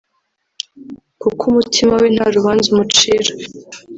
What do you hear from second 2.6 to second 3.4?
umucira